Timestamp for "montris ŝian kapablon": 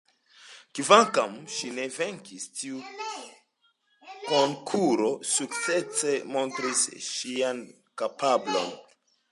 6.35-8.77